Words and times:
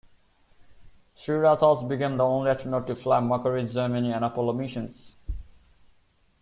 Schirra 1.15 1.59
thus 1.59 1.87
became 1.87 2.17
the 2.17 2.23
only 2.25 2.49
astronaut 2.49 2.87
to 2.87 2.95
fly 2.95 3.19
Mercury, 3.19 3.67
Gemini 3.71 4.09
and 4.15 4.25
Apollo 4.25 4.53
missions. 4.53 5.11